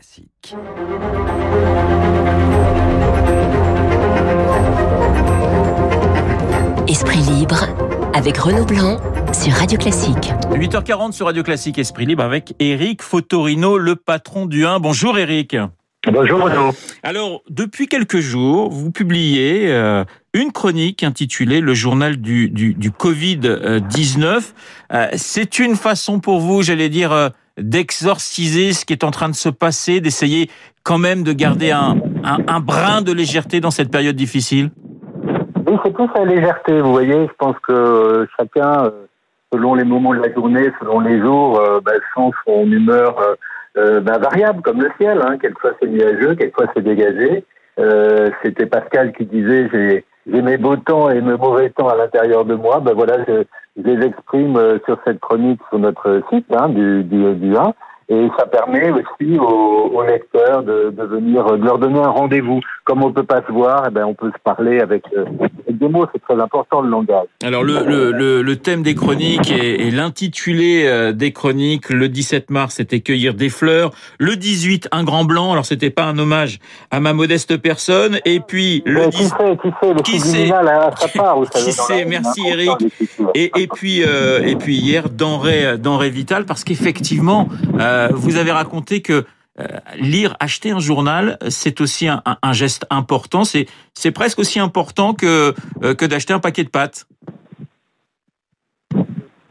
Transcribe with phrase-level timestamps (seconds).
[0.00, 0.54] Classique.
[6.88, 7.66] Esprit libre
[8.14, 8.98] avec Renaud Blanc
[9.34, 10.32] sur Radio Classique.
[10.52, 14.80] 8h40 sur Radio Classique Esprit libre avec Eric Fotorino, le patron du 1.
[14.80, 15.54] Bonjour Eric.
[16.10, 16.70] Bonjour Renaud.
[17.02, 22.90] Alors, depuis quelques jours, vous publiez euh, une chronique intitulée Le journal du, du, du
[22.90, 24.42] Covid-19.
[24.94, 27.28] Euh, c'est une façon pour vous, j'allais dire, euh,
[27.58, 30.50] d'exorciser ce qui est en train de se passer, d'essayer
[30.82, 34.70] quand même de garder un, un, brin de légèreté dans cette période difficile?
[35.66, 37.26] Oui, c'est plus la légèreté, vous voyez.
[37.26, 38.90] Je pense que euh, chacun, euh,
[39.52, 43.16] selon les moments de la journée, selon les jours, euh, bah, sent son humeur
[43.76, 45.20] bah, variable, comme le ciel.
[45.22, 45.38] Hein.
[45.38, 47.44] Quelquefois c'est nuageux, quelquefois c'est dégagé.
[48.42, 49.70] C'était Pascal qui disait
[50.26, 52.80] j'ai mes beaux temps et mes mauvais temps à l'intérieur de moi.
[52.80, 53.24] Ben voilà,
[53.76, 57.72] je les exprime euh, sur cette chronique sur notre site hein, du, du, du 1.
[58.12, 62.58] Et ça permet aussi aux, aux lecteurs de, de venir de leur donner un rendez-vous.
[62.82, 65.78] Comme on peut pas se voir, eh ben on peut se parler avec, euh, avec
[65.78, 66.06] des mots.
[66.12, 67.28] C'est très important le langage.
[67.44, 72.08] Alors le, le, le, le thème des chroniques et, et l'intitulé euh, des chroniques le
[72.08, 75.52] 17 mars c'était cueillir des fleurs, le 18 un grand blanc.
[75.52, 76.58] Alors c'était pas un hommage
[76.90, 80.18] à ma modeste personne et puis le Mais qui 10 sait, qui sait, le Qui
[80.18, 81.64] subliminal à sa part, vous savez.
[81.66, 83.30] Qui sait, merci, n'importe Eric.
[83.36, 87.48] Et, et puis euh, et puis hier denrée denrée vitale parce qu'effectivement
[87.78, 89.24] euh, vous avez raconté que
[89.58, 89.64] euh,
[89.96, 95.94] lire acheter un journal c'est aussi un, geste important c'est presque aussi important que euh,
[95.94, 97.06] que d'acheter un paquet de pâtes.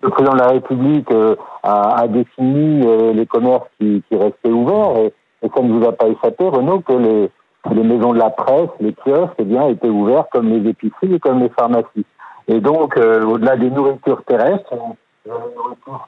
[0.02, 5.14] le président de la République euh, a, défini euh, les commerces qui, restaient ouverts et,
[5.56, 9.36] ça ne vous a pas échappé, Renaud, que les, maisons de la presse, les kiosques,
[9.38, 12.06] eh bien, étaient ouverts comme les épiceries et comme les pharmacies.
[12.50, 14.74] Et donc, euh, au-delà des nourritures terrestres,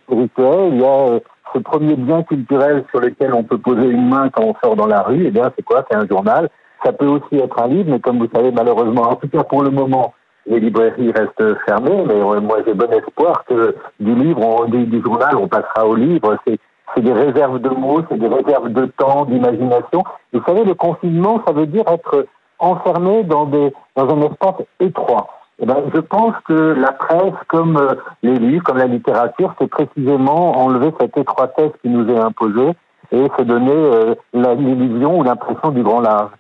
[0.04, 1.20] spirituelles, il y a euh,
[1.54, 4.88] ce premier bien culturel sur lequel on peut poser une main quand on sort dans
[4.88, 5.26] la rue.
[5.28, 5.86] Eh bien, c'est quoi?
[5.90, 6.50] C'est un journal.
[6.84, 9.64] Ça peut aussi être un livre, mais comme vous savez, malheureusement, en tout cas pour
[9.64, 10.14] le moment,
[10.48, 14.86] les librairies restent fermées, mais euh, moi j'ai bon espoir que du livre, on, du,
[14.86, 16.38] du journal, on passera au livre.
[16.48, 16.60] C'est,
[16.96, 20.04] c'est des réserves de mots, c'est des réserves de temps, d'imagination.
[20.34, 22.26] Vous savez, le confinement, ça veut dire être
[22.58, 25.28] enfermé dans, des, dans un espace étroit.
[25.62, 29.70] Eh ben, je pense que la presse, comme euh, les livres, comme la littérature, c'est
[29.70, 32.72] précisément enlever cette étroitesse qui nous est imposée
[33.12, 36.32] et se donner euh, l'illusion ou l'impression du grand large.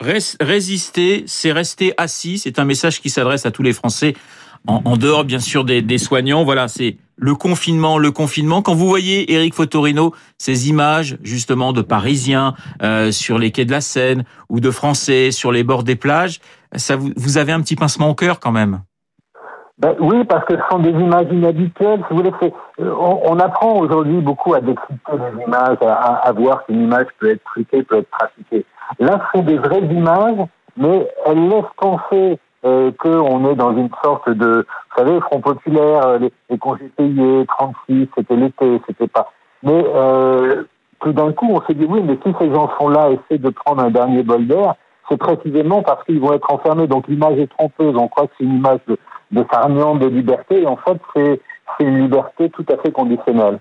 [0.00, 2.36] Résister, c'est rester assis.
[2.36, 4.14] C'est un message qui s'adresse à tous les Français,
[4.66, 6.44] en, en dehors bien sûr des, des soignants.
[6.44, 8.62] Voilà, c'est le confinement, le confinement.
[8.62, 13.70] Quand vous voyez Eric Fotorino, ces images justement de Parisiens euh, sur les quais de
[13.72, 16.40] la Seine ou de Français sur les bords des plages,
[16.74, 18.80] ça vous, vous avez un petit pincement au cœur quand même.
[19.78, 21.98] Ben, oui, parce que ce sont des images inhabituelles.
[22.06, 22.32] Si vous voulez,
[22.80, 27.06] euh, on, on apprend aujourd'hui beaucoup à décrypter les images, à- à voir qu'une image
[27.18, 28.64] peut être truquée, peut être trafiquée.
[29.00, 30.46] Là, ce sont des vraies images,
[30.76, 36.06] mais elles laissent penser euh, qu'on est dans une sorte de, vous savez, Front populaire,
[36.06, 39.32] euh, les, les congés payés, 36, c'était l'été, c'était pas.
[39.62, 40.64] Mais euh,
[41.00, 43.50] tout d'un coup, on s'est dit oui, mais si ces gens sont là essaient de
[43.50, 44.74] prendre un dernier bol d'air,
[45.08, 46.86] c'est précisément parce qu'ils vont être enfermés.
[46.86, 47.96] Donc l'image est trompeuse.
[47.96, 48.96] On croit que c'est une image de,
[49.32, 51.40] de de liberté, et en fait, c'est
[51.80, 53.58] une liberté tout à fait conditionnelle.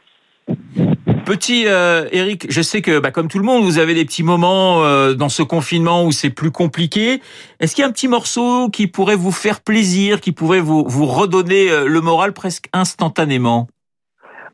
[1.25, 4.23] Petit euh, Eric, je sais que bah, comme tout le monde, vous avez des petits
[4.23, 7.21] moments euh, dans ce confinement où c'est plus compliqué.
[7.61, 10.83] Est-ce qu'il y a un petit morceau qui pourrait vous faire plaisir, qui pourrait vous,
[10.85, 13.67] vous redonner euh, le moral presque instantanément?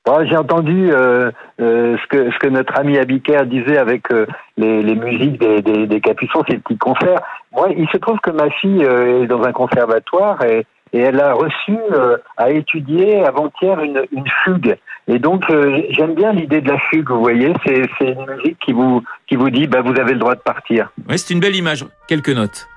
[0.05, 4.27] Bon, J'ai entendu euh, euh, ce, que, ce que notre ami Abiker disait avec euh,
[4.55, 7.21] les, les musiques des, des, des capuchons, ces petits concerts.
[7.51, 11.19] Moi, il se trouve que ma fille euh, est dans un conservatoire et, et elle
[11.19, 14.77] a reçu euh, à étudier avant-hier une, une fugue.
[15.07, 17.53] Et donc, euh, j'aime bien l'idée de la fugue, vous voyez.
[17.65, 20.91] C'est une musique qui vous, qui vous dit, bah, vous avez le droit de partir.
[21.07, 21.85] Ouais, c'est une belle image.
[22.07, 22.67] Quelques notes.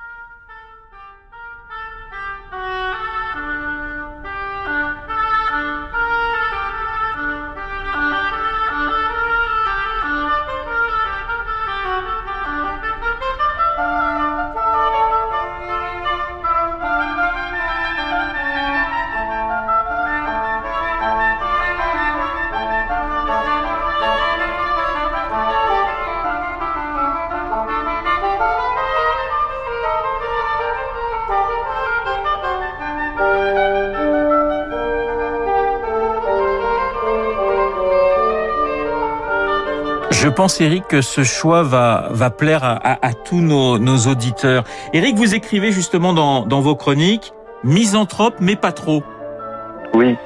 [40.22, 44.62] Je pense, Eric, que ce choix va, va plaire à, tous nos, auditeurs.
[44.92, 47.32] Eric, vous écrivez justement dans, vos chroniques,
[47.64, 49.02] misanthrope, mais pas trop.
[49.94, 50.16] Oui.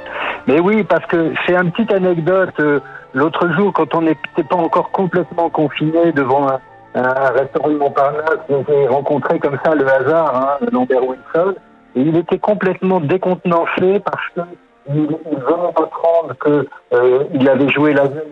[0.49, 2.53] Mais oui, parce que c'est une petite anecdote.
[2.61, 2.81] euh,
[3.15, 6.61] l'autre jour, quand on n'était pas encore complètement confiné devant un,
[6.95, 11.55] un restaurant de Montparnasse, j'ai rencontré comme ça le hasard, hein, Lambert Wilson,
[11.95, 14.43] et il était complètement décontenancé parce que
[14.89, 18.23] il ne venait apprendre que euh, il avait joué la veille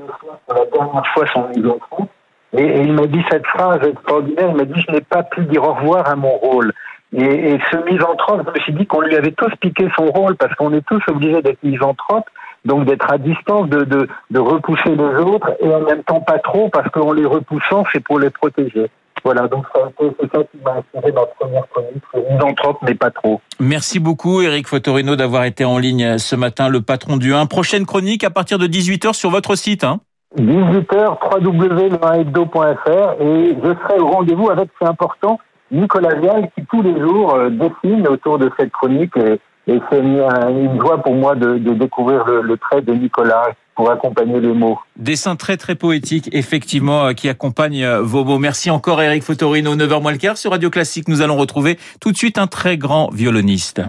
[0.47, 2.09] pour la dernière fois son misanthrope.
[2.57, 5.45] Et, et il m'a dit cette phrase extraordinaire, il m'a dit je n'ai pas pu
[5.45, 6.73] dire au revoir à mon rôle.
[7.17, 10.37] Et, et ce misanthrope, je me suis dit qu'on lui avait tous piqué son rôle
[10.37, 12.29] parce qu'on est tous obligés d'être misanthropes,
[12.65, 16.39] donc d'être à distance, de, de, de repousser les autres et en même temps pas
[16.39, 18.91] trop parce qu'en les repoussant, c'est pour les protéger.
[19.25, 19.65] Voilà, donc
[19.99, 23.41] c'est ça qui m'a inspiré ma première chronique, misanthrope mais pas trop.
[23.59, 27.47] Merci beaucoup Eric Fotorino d'avoir été en ligne ce matin, le patron du 1.
[27.47, 29.83] Prochaine chronique à partir de 18h sur votre site.
[29.83, 30.01] Hein.
[30.39, 35.39] 18h, www.lehebdo.fr et je serai au rendez-vous avec, c'est important,
[35.71, 40.01] Nicolas Vial qui tous les jours euh, dessine autour de cette chronique et, et c'est
[40.01, 40.21] une,
[40.51, 44.53] une joie pour moi de, de découvrir le, le trait de Nicolas pour accompagner les
[44.53, 44.79] mots.
[44.97, 48.39] Dessin très très poétique, effectivement, euh, qui accompagne euh, vos mots.
[48.39, 51.09] Merci encore Eric Fotorino, 9h moins le quart sur Radio Classique.
[51.09, 53.83] Nous allons retrouver tout de suite un très grand violoniste.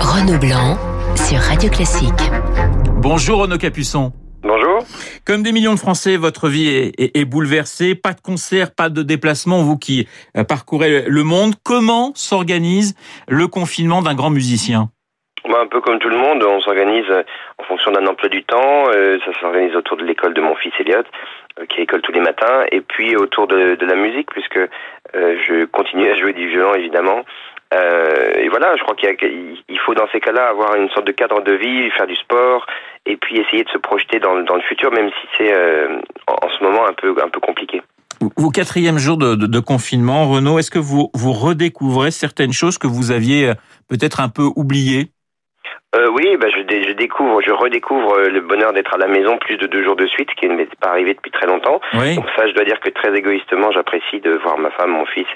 [0.00, 0.76] Renaud Blanc
[1.16, 2.30] sur Radio Classique.
[2.98, 4.12] Bonjour Renaud Capuçon.
[4.42, 4.84] Bonjour.
[5.24, 7.94] Comme des millions de Français, votre vie est, est- est bouleversée.
[7.94, 9.62] Pas de concert, pas de déplacement.
[9.62, 10.06] Vous qui
[10.36, 12.94] euh, parcourez le monde, comment s'organise
[13.28, 14.90] le confinement d'un grand musicien?
[15.48, 17.22] Bah, un peu comme tout le monde, on s'organise euh,
[17.58, 18.88] en fonction d'un emploi du temps.
[18.94, 21.02] Euh, ça s'organise autour de l'école de mon fils Elliot,
[21.58, 25.36] euh, qui l'école tous les matins, et puis autour de, de la musique, puisque euh,
[25.46, 27.22] je continue à jouer du violon, évidemment.
[27.74, 31.40] Euh, et voilà, je crois qu'il faut dans ces cas-là avoir une sorte de cadre
[31.42, 32.66] de vie, faire du sport,
[33.06, 35.98] et puis essayer de se projeter dans, dans le futur, même si c'est euh,
[36.28, 37.82] en, en ce moment un peu, un peu compliqué.
[38.36, 42.78] Vos quatrième jour de, de- de confinement, Renaud, est-ce que vous, vous redécouvrez certaines choses
[42.78, 43.50] que vous aviez
[43.88, 45.06] peut-être un peu oubliées?
[45.94, 49.08] Euh, oui, bah, je, dé- je découvre, je redécouvre euh, le bonheur d'être à la
[49.08, 51.46] maison plus de deux jours de suite, ce qui ne m'était pas arrivé depuis très
[51.46, 51.82] longtemps.
[51.92, 52.16] Oui.
[52.16, 55.26] Donc ça, je dois dire que très égoïstement, j'apprécie de voir ma femme, mon fils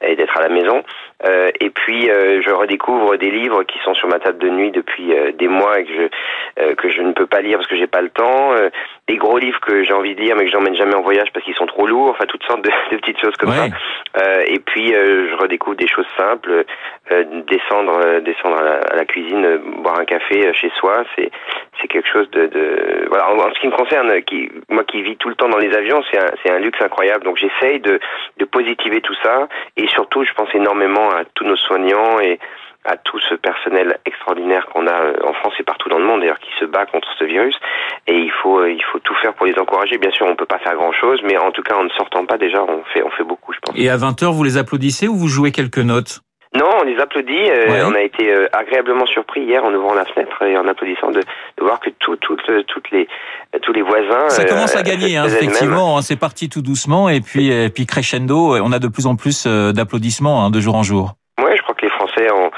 [0.00, 0.84] et, et d'être à la maison.
[1.26, 4.70] Euh, et puis, euh, je redécouvre des livres qui sont sur ma table de nuit
[4.70, 7.68] depuis euh, des mois et que je euh, que je ne peux pas lire parce
[7.68, 8.52] que j'ai pas le temps.
[8.52, 8.70] Euh,
[9.08, 11.44] des gros livres que j'ai envie de lire mais que j'emmène jamais en voyage parce
[11.44, 12.10] qu'ils sont trop lourds.
[12.10, 13.56] Enfin, toutes sortes de, de petites choses comme Ouais.
[13.56, 13.76] ça.
[14.18, 16.64] Euh, et puis, euh, je redécouvre des choses simples.
[17.12, 21.30] Euh, descendre, descendre à la, à la cuisine, boire un café chez soi, c'est
[21.80, 23.30] c'est quelque chose de, de voilà.
[23.30, 25.72] En, en ce qui me concerne, qui moi qui vis tout le temps dans les
[25.74, 27.24] avions, c'est un c'est un luxe incroyable.
[27.24, 28.00] Donc j'essaye de
[28.38, 32.38] de positiver tout ça et surtout, je pense énormément à tous nos soignants et
[32.86, 36.20] à tout ce personnel extraordinaire qu'on a euh, en France et partout dans le monde
[36.20, 37.56] d'ailleurs qui se bat contre ce virus
[38.06, 40.46] et il faut euh, il faut tout faire pour les encourager bien sûr on peut
[40.46, 43.02] pas faire grand chose mais en tout cas en ne sortant pas déjà on fait
[43.02, 45.78] on fait beaucoup je pense Et à 20h, vous les applaudissez ou vous jouez quelques
[45.78, 46.20] notes?
[46.54, 47.50] Non, on les applaudit.
[47.50, 47.82] euh, Ouais.
[47.84, 51.20] On a été euh, agréablement surpris hier en ouvrant la fenêtre et en applaudissant de,
[51.20, 53.06] de voir que tout, tout, euh, toutes les,
[53.62, 54.30] tous les voisins.
[54.30, 55.98] Ça commence à gagner, hein, effectivement.
[55.98, 58.56] hein, C'est parti tout doucement et puis, et puis crescendo.
[58.56, 61.12] On a de plus en plus d'applaudissements hein, de jour en jour.
[61.42, 62.50] Ouais, je crois que les Français, on,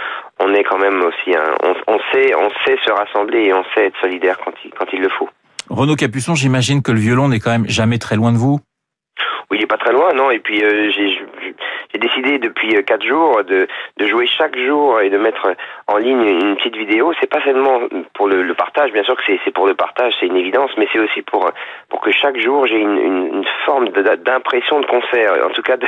[0.49, 3.65] on est quand même aussi, un- on, on sait, on sait se rassembler et on
[3.75, 5.29] sait être solidaire quand il, quand il le faut.
[5.69, 8.59] Renaud Capuçon, j'imagine que le violon n'est quand même jamais très loin de vous?
[9.51, 10.31] Oui, il est pas très loin, non?
[10.31, 11.19] Et puis euh, j'ai
[11.93, 15.55] j'ai décidé depuis euh, quatre jours de, de jouer chaque jour et de mettre
[15.87, 17.13] en ligne une petite vidéo.
[17.21, 17.81] C'est pas seulement
[18.15, 20.71] pour le, le partage, bien sûr que c'est c'est pour le partage, c'est une évidence,
[20.77, 21.51] mais c'est aussi pour
[21.89, 23.89] pour que chaque jour j'ai une, une, une forme
[24.25, 25.33] d'impression de concert.
[25.47, 25.87] En tout cas, de,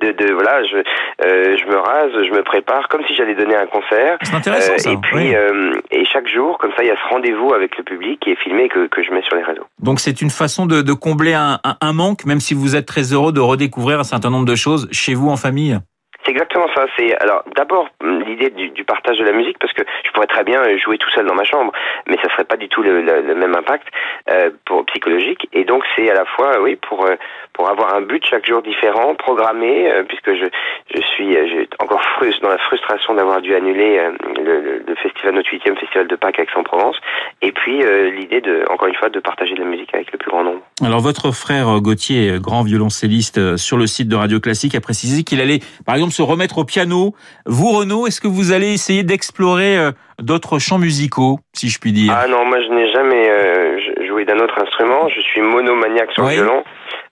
[0.00, 3.56] de, de- voilà, je euh, je me rase, je me prépare comme si j'allais donner
[3.56, 4.18] un concert.
[4.22, 4.90] C'est intéressant Euh, ça.
[4.90, 5.34] et puis oui.
[5.34, 8.30] euh, et chaque jour, comme ça, il y a ce rendez-vous avec le public qui
[8.30, 9.64] est filmé que que je mets sur les réseaux.
[9.80, 12.86] Donc c'est une façon de, de combler un, un- un manque, même si vous êtes
[12.86, 15.80] très heureux de redécouvrir un certain nombre de choses chez vous en famille.
[16.24, 16.86] C'est exactement ça.
[16.96, 20.44] C'est alors d'abord hum, l'idée du, partage de la musique parce que je pourrais très
[20.44, 21.72] bien euh, jouer tout seul dans ma chambre,
[22.06, 23.02] mais ça serait pas du tout le,
[23.34, 23.86] même impact
[24.30, 25.48] euh, pour psychologique.
[25.52, 27.16] Et donc c'est à la fois oui pour euh,
[27.52, 30.46] pour avoir un but chaque jour différent, programmé, euh, puisque je
[30.94, 35.50] je suis euh, encore frus- dans la frustration d'avoir dû annuler euh, le, festival notre
[35.50, 36.96] huitième festival de Pâques Aix-en-Provence.
[37.40, 40.18] Et puis euh, l'idée de encore une fois de partager de la musique avec le
[40.18, 40.60] plus grand nombre.
[40.84, 44.74] Alors votre frère euh, Gauthier, euh, grand violoncelliste euh, sur le site de Radio Classique,
[44.74, 47.14] a précisé qu'il allait par exemple remettre au piano.
[47.46, 51.92] Vous Renaud, est-ce que vous allez essayer d'explorer euh, d'autres chants musicaux, si je puis
[51.92, 52.14] dire?
[52.16, 55.08] Ah non, moi je n'ai jamais euh, joué d'un autre instrument.
[55.08, 56.36] Je suis monomaniaque sur Oui.
[56.36, 56.64] le violon.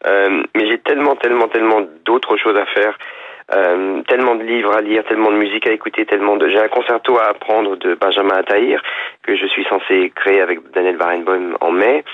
[0.06, 2.96] Euh, mais j'ai tellement, tellement, tellement d'autres choses à faire.
[3.54, 6.48] Euh, tellement de livres à lire, tellement de musique à écouter, tellement de.
[6.48, 8.82] J'ai un concerto à apprendre de Benjamin Attahir
[9.22, 12.04] que je suis censé créer avec Daniel Barenboim en mai,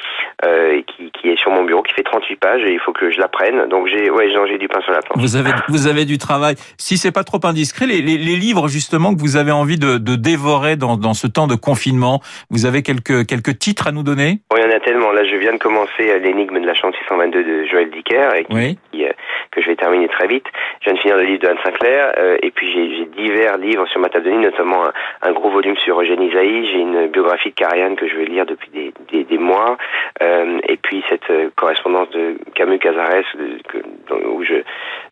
[0.44, 2.92] euh, et qui, qui est sur mon bureau, qui fait 38 pages et il faut
[2.92, 3.68] que je l'apprenne.
[3.68, 5.22] Donc j'ai, ouais, j'ai du pain sur la planche.
[5.22, 6.56] Vous avez, vous avez du travail.
[6.78, 9.98] Si c'est pas trop indiscret, les, les, les, livres justement que vous avez envie de,
[9.98, 14.02] de dévorer dans, dans ce temps de confinement, vous avez quelques quelques titres à nous
[14.02, 14.40] donner?
[14.52, 15.12] Oui, il y en a tellement.
[15.12, 18.44] Là, je viens de commencer euh, l'énigme de la chante 622 de Joël Dicker, et
[18.44, 19.12] qui, qui, euh,
[19.52, 20.46] que je vais terminer très vite.
[20.80, 23.86] Je viens de finir le livre de Anne Sinclair, euh, et puis j'ai divers livres
[23.88, 24.84] sur ma table de nuit, notamment
[25.22, 26.66] un, gros volume sur Eugène Isaïe.
[26.72, 29.76] J'ai une biographie de Carianne que je vais lire depuis des, des, des mois,
[30.22, 33.24] euh, et puis cette euh, correspondance de Camus Cazares
[33.68, 33.78] que,
[34.10, 34.62] où je,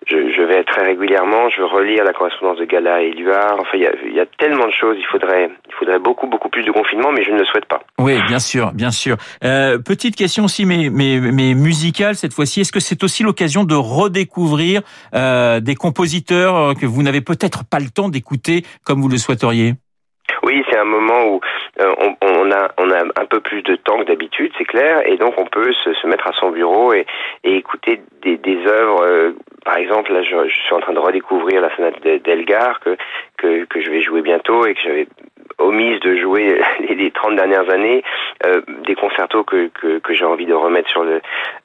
[0.06, 1.48] je, je vais très régulièrement.
[1.50, 3.56] Je veux relire la correspondance de Gala et Luard.
[3.60, 4.96] Enfin, il y a, il y a tellement de choses.
[4.98, 7.80] Il faudrait, il faudrait beaucoup, beaucoup plus de confinement, mais je ne le souhaite pas.
[7.98, 9.16] Oui, bien sûr, bien sûr.
[9.44, 12.60] Euh, petite question aussi, mais, mais, mais musicale cette fois-ci.
[12.60, 14.82] Est-ce que c'est aussi l'occasion de redécouvrir
[15.14, 19.74] euh, des compositeurs que vous n'avez peut-être pas le temps d'écouter comme vous le souhaiteriez?
[20.42, 21.40] Oui, c'est un moment où
[21.80, 22.23] euh, on,
[22.78, 25.72] on a un peu plus de temps que d'habitude, c'est clair, et donc on peut
[25.72, 27.06] se, mettre à son bureau et,
[27.44, 29.02] écouter des, œuvres.
[29.02, 29.32] Euh,
[29.64, 32.96] par exemple, là, je, suis en train de redécouvrir la sonate d'Elgar que
[33.36, 35.06] que je vais jouer bientôt et que j'avais
[35.58, 38.02] omise de jouer les, les 30 dernières années,
[38.46, 41.20] euh, des concertos que, que, que j'ai envie de remettre sur le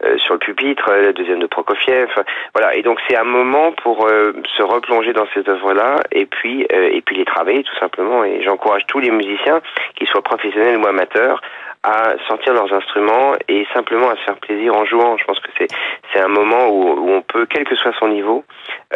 [0.06, 2.10] euh, sur le pupitre, la deuxième de Prokofiev,
[2.54, 2.76] voilà.
[2.76, 6.90] Et donc c'est un moment pour euh, se replonger dans ces œuvres-là et puis euh,
[6.92, 8.24] et puis les travailler tout simplement.
[8.24, 9.62] Et j'encourage tous les musiciens,
[9.96, 11.42] qu'ils soient professionnels ou amateurs,
[11.84, 15.18] à sortir leurs instruments et simplement à se faire plaisir en jouant.
[15.18, 15.68] Je pense que c'est
[16.14, 18.44] c'est un moment où, où, on peut, quel que soit son niveau,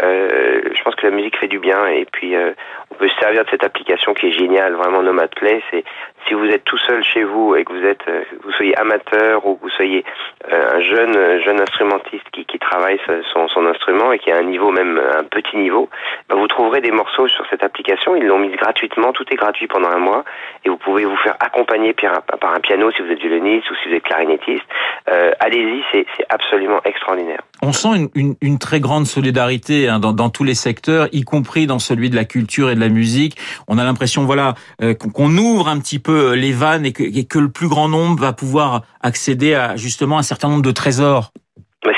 [0.03, 2.51] euh, je pense que la musique fait du bien et puis euh,
[2.91, 5.61] on peut se servir de cette application qui est géniale, vraiment Nomad Play.
[5.69, 5.83] C'est
[6.27, 9.45] si vous êtes tout seul chez vous et que vous êtes, euh, vous soyez amateur
[9.45, 10.03] ou que vous soyez
[10.51, 12.99] euh, un jeune jeune instrumentiste qui, qui travaille
[13.33, 15.89] son, son instrument et qui a un niveau même un petit niveau,
[16.29, 18.15] ben vous trouverez des morceaux sur cette application.
[18.15, 20.23] Ils l'ont mise gratuitement, tout est gratuit pendant un mois
[20.65, 22.59] et vous pouvez vous faire accompagner par un, par un
[22.95, 24.63] si vous êtes violoniste ou si vous êtes clarinettiste.
[25.09, 27.41] Euh, Allez-y, c'est absolument extraordinaire.
[27.61, 31.23] On sent une, une, une très grande solidarité hein, dans, dans, tous les secteurs, y
[31.23, 33.37] compris dans celui de la culture et de la musique.
[33.67, 37.25] On a l'impression, voilà, euh, qu'on ouvre un petit peu les vannes et que, et
[37.25, 41.31] que le plus grand nombre va pouvoir accéder à justement un certain nombre de trésors.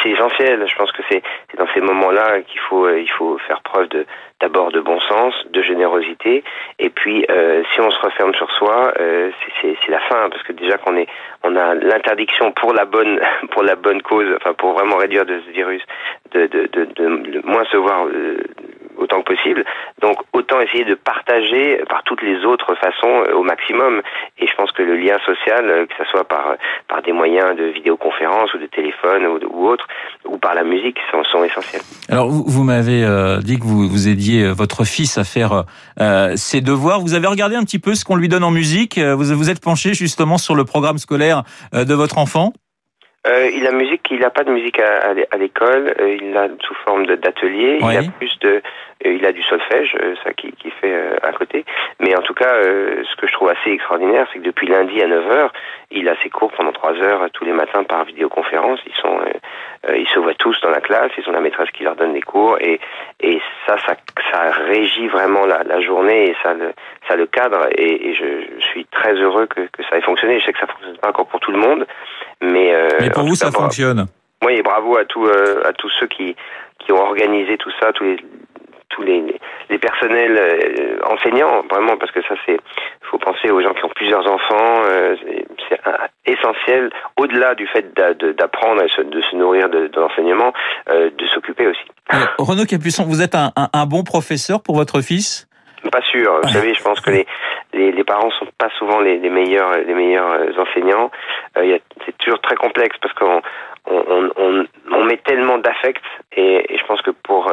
[0.01, 0.65] C'est essentiel.
[0.67, 1.21] Je pense que c'est
[1.57, 4.05] dans ces moments-là qu'il faut il faut faire preuve de
[4.41, 6.43] d'abord de bon sens, de générosité,
[6.77, 10.51] et puis euh, si on se referme sur soi, euh, c'est la fin, parce que
[10.51, 11.07] déjà qu'on est,
[11.43, 13.19] on a l'interdiction pour la bonne,
[13.51, 15.81] pour la bonne cause, enfin pour vraiment réduire de ce virus,
[16.31, 18.43] de, de, de, de moins se voir euh,
[18.97, 19.63] autant que possible.
[20.01, 24.01] Donc autant essayer de partager par toutes les autres façons au maximum.
[24.39, 26.55] Et je pense que le lien social, que ce soit par
[26.87, 29.87] par des moyens de vidéoconférence ou de téléphone ou, ou autre,
[30.25, 31.81] ou par la musique, sont, sont essentiels.
[32.09, 35.63] Alors vous, vous m'avez euh, dit que vous vous aidiez votre fils à faire
[35.99, 36.99] euh, ses devoirs.
[36.99, 38.99] Vous avez regardé un petit peu ce qu'on lui donne en musique.
[38.99, 42.53] Vous vous êtes penché justement sur le programme scolaire de votre enfant?
[43.27, 46.47] Euh, il a musique, il n'a pas de musique à, à l'école, euh, il l'a
[46.61, 48.61] sous forme d'atelier, il a plus de,
[49.05, 51.65] euh, il a du solfège, euh, ça qui, qui fait euh, à côté.
[51.99, 55.01] Mais en tout cas, euh, ce que je trouve assez extraordinaire, c'est que depuis lundi
[55.01, 55.49] à 9h,
[55.91, 58.79] il a ses cours pendant 3 heures tous les matins par vidéoconférence.
[58.85, 59.19] Ils sont,
[59.93, 62.21] ils se voient tous dans la classe, ils ont la maîtresse qui leur donne les
[62.21, 62.79] cours et,
[63.21, 63.95] et ça, ça,
[64.31, 66.73] ça régit vraiment la, la journée et ça le,
[67.07, 68.25] ça le cadre et, et je,
[68.59, 70.39] je, suis très heureux que, que ça ait fonctionné.
[70.39, 71.85] Je sais que ça fonctionne pas encore pour tout le monde,
[72.45, 74.05] mais, euh, mais pour vous, ça fonctionne.
[74.45, 76.35] Oui, et bravo à, tout, euh, à tous ceux qui,
[76.79, 78.17] qui ont organisé tout ça, tous les,
[78.89, 79.23] tous les,
[79.69, 82.57] les personnels euh, enseignants, vraiment, parce que ça, c'est,
[83.09, 85.15] faut penser aux gens qui ont plusieurs enfants, euh,
[85.67, 85.79] c'est
[86.25, 87.93] essentiel, au-delà du fait
[88.37, 90.53] d'apprendre et de se nourrir de, de l'enseignement,
[90.89, 91.85] euh, de s'occuper aussi.
[92.37, 95.47] Renaud Capuçon, vous êtes un, un, un bon professeur pour votre fils?
[95.91, 96.39] Pas sûr.
[96.41, 97.27] Vous savez, je pense que les,
[97.75, 101.11] les, les parents sont pas souvent les, meilleurs les meilleurs enseignants.
[101.57, 103.41] Euh, c'est toujours très complexe parce qu'on
[103.87, 106.03] on, on, on, met tellement d'affect
[106.35, 107.51] et, je pense que pour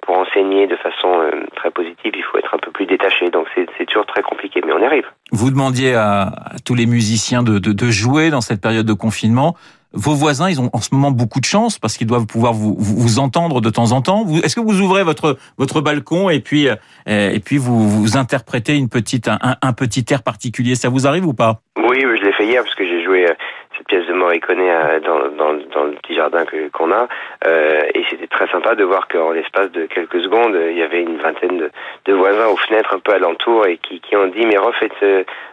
[0.00, 3.28] pour enseigner de façon euh, très positive, il faut être un peu plus détaché.
[3.30, 5.06] Donc c'est toujours très compliqué, mais on y arrive.
[5.32, 6.32] Vous demandiez à,
[6.64, 9.54] tous les musiciens de, de jouer dans cette période de confinement.
[9.94, 13.18] Vos voisins, ils ont en ce moment beaucoup de chance parce qu'ils doivent pouvoir vous,
[13.18, 14.26] entendre de temps en temps.
[14.42, 18.76] Est-ce que vous ouvrez votre votre balcon et puis euh, et puis vous, vous interprétez
[18.76, 20.74] une petite un, un, petit air particulier?
[20.74, 21.60] Ça vous arrive ou pas?
[21.76, 23.34] Oui, je l'ai fait hier parce que j'ai joué euh,
[23.76, 24.58] cette pièce de Morricone
[25.04, 27.08] dans, dans, dans le petit jardin que qu'on a
[27.46, 31.02] euh, et c'était très sympa de voir qu'en l'espace de quelques secondes il y avait
[31.02, 31.70] une vingtaine de,
[32.06, 34.92] de, voisins aux fenêtres un peu alentour et qui, qui ont dit mais refaites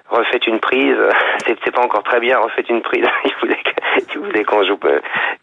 [0.10, 0.98] refaites une prise
[1.46, 3.64] c'est pas encore très bien refaites une prise ils voulaient
[4.14, 4.78] ils voulaient qu'on joue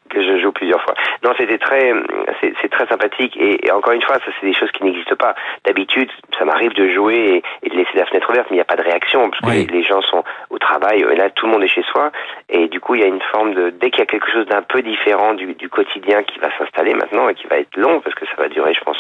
[0.09, 0.95] que je joue plusieurs fois.
[1.23, 1.93] Non, c'était très,
[2.41, 5.35] c'est très sympathique et, encore une fois, ça c'est des choses qui n'existent pas.
[5.65, 8.65] D'habitude, ça m'arrive de jouer et, de laisser la fenêtre ouverte, mais il n'y a
[8.65, 11.05] pas de réaction parce que les, gens sont au travail.
[11.11, 12.11] Et là, tout le monde est chez soi
[12.49, 14.47] et du coup, il y a une forme de dès qu'il y a quelque chose
[14.47, 18.01] d'un peu différent du, du, quotidien qui va s'installer maintenant et qui va être long
[18.01, 18.97] parce que ça va durer, je pense,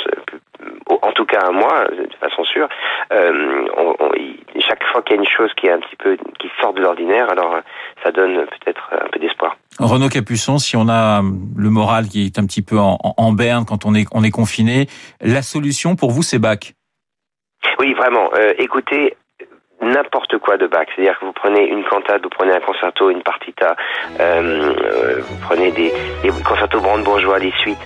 [0.89, 2.69] en tout cas un mois, de façon sûre.
[3.13, 4.11] Euh, on, on,
[4.61, 6.81] chaque fois qu'il y a une chose qui est un petit peu qui sort de
[6.81, 7.57] l'ordinaire, alors
[8.03, 9.57] ça donne peut-être un peu d'espoir.
[9.79, 11.23] Renaud Capuçon, si on a
[11.57, 14.31] le moral qui est un petit peu en, en berne quand on est, on est
[14.31, 14.87] confiné,
[15.21, 16.75] la solution pour vous, c'est Bach?
[17.81, 18.31] Oui, vraiment.
[18.35, 19.17] Euh, écoutez,
[19.81, 20.87] n'importe quoi de Bach.
[20.95, 23.77] C'est-à-dire que vous prenez une cantate, vous prenez un concerto, une partita,
[24.21, 25.93] euh, euh vous prenez des,
[26.23, 27.79] des concertos brandebourgeois, les suites.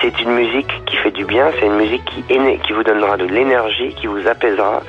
[0.00, 3.26] C'est une musique qui fait du bien, c'est une musique qui, qui vous donnera de
[3.26, 4.82] l'énergie, qui vous apaisera.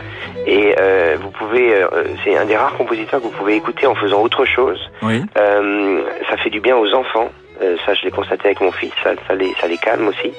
[0.48, 1.88] Et euh, vous pouvez, euh,
[2.24, 4.80] c'est un des rares compositeurs que vous pouvez écouter en faisant autre chose.
[5.04, 5.24] Oui.
[5.38, 7.30] Euh, ça fait du bien aux enfants.
[7.62, 8.92] Euh, ça, je l'ai constaté avec mon fils.
[9.04, 10.32] Ça, les, calme aussi.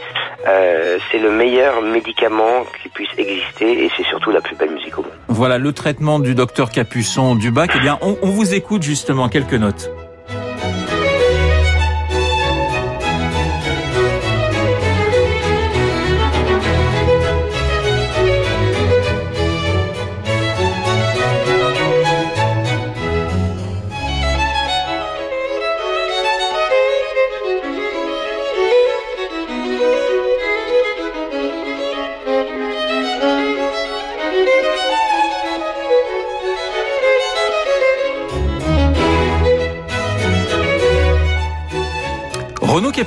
[0.47, 4.99] Euh, c'est le meilleur médicament qui puisse exister et c'est surtout la plus belle musique
[4.99, 5.13] au monde.
[5.29, 7.71] Voilà le traitement du docteur Capuçon du bac.
[7.77, 9.91] Eh bien, on vous écoute justement quelques notes.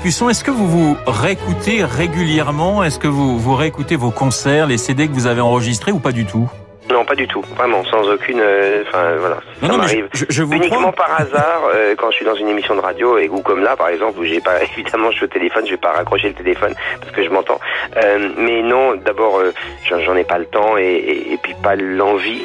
[0.06, 2.84] Est-ce que vous vous réécoutez régulièrement?
[2.84, 6.12] Est-ce que vous, vous réécoutez vos concerts, les CD que vous avez enregistrés ou pas
[6.12, 6.48] du tout?
[6.92, 8.40] Non, pas du tout, vraiment, sans aucune.
[8.40, 9.38] euh, Enfin, voilà.
[9.64, 12.26] Non, ça non, mais m'arrive je, je vous uniquement par hasard euh, quand je suis
[12.26, 15.10] dans une émission de radio et ou comme là, par exemple, où j'ai pas évidemment
[15.10, 17.60] je suis au téléphone, je vais pas raccrocher le téléphone parce que je m'entends.
[17.98, 19.42] Euh, mais non, d'abord,
[19.90, 22.44] j'en j'en ai pas le temps et, et, et puis pas l'envie.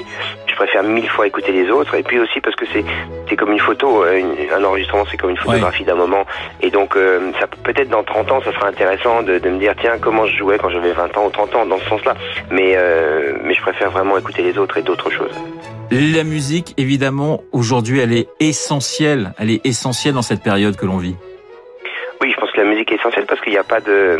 [0.60, 2.84] Je préfère mille fois écouter les autres et puis aussi parce que c'est
[3.30, 6.26] c'est comme une photo, euh, une- un enregistrement, c'est comme une photographie d'un moment.
[6.60, 9.58] Et donc, euh, ça peut- peut-être dans 30 ans, ça sera intéressant de, de me
[9.58, 12.14] dire tiens comment je jouais quand j'avais 20 ans ou 30 ans dans ce sens-là.
[12.50, 15.32] Mais euh, mais je préfère vraiment écouter les autres et d'autres choses.
[15.90, 19.32] La musique, évidemment, aujourd'hui, elle est essentielle.
[19.38, 21.16] Elle est essentielle dans cette période que l'on vit.
[22.20, 24.18] Oui, je pense que la musique est essentielle parce qu'il n'y a pas de,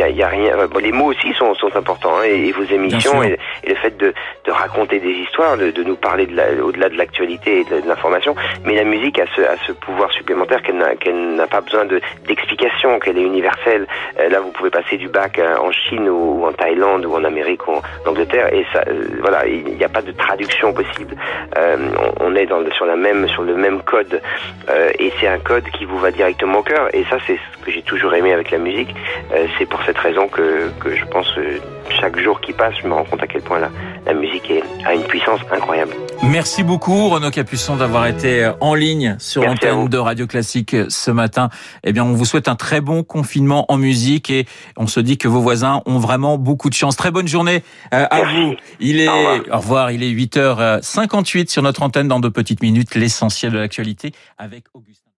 [0.00, 0.52] y a, y a rien.
[0.72, 3.76] Bon, les mots aussi sont, sont importants hein, et, et vos émissions et, et le
[3.76, 4.12] fait de,
[4.46, 7.80] de raconter des histoires, de, de nous parler de la- au-delà de l'actualité et de,
[7.80, 8.34] de l'information.
[8.64, 11.84] Mais la musique a ce, a ce pouvoir supplémentaire qu'elle n'a qu'elle n'a pas besoin
[11.84, 13.86] de d'explication, qu'elle est universelle.
[14.18, 17.14] Euh, là, vous pouvez passer du bac euh, en Chine ou, ou en Thaïlande ou
[17.14, 20.72] en Amérique ou en Angleterre et ça, euh, voilà, il n'y a pas de traduction
[20.72, 21.14] possible.
[21.58, 21.76] Euh,
[22.20, 24.20] on, on est dans sur la même sur le même code
[24.68, 27.64] euh, et c'est un code qui vous va directement au cœur et ça c'est ce
[27.64, 28.94] que j'ai toujours aimé avec la musique
[29.32, 31.58] Euh, c'est pour cette raison que, que je pense euh,
[32.00, 33.70] chaque jour qui passe je me rends compte à quel point la,
[34.06, 39.16] la musique est, a une puissance incroyable Merci beaucoup, Renaud Capuçon, d'avoir été en ligne
[39.18, 41.48] sur l'antenne de Radio Classique ce matin.
[41.82, 44.44] Eh bien, on vous souhaite un très bon confinement en musique et
[44.76, 46.94] on se dit que vos voisins ont vraiment beaucoup de chance.
[46.94, 48.36] Très bonne journée euh, à Merci.
[48.44, 48.54] vous.
[48.80, 49.40] Il est, Au revoir.
[49.50, 54.12] au revoir, il est 8h58 sur notre antenne dans deux petites minutes, l'essentiel de l'actualité
[54.36, 55.00] avec Augustin.